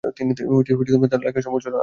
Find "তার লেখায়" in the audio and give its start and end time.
1.11-1.43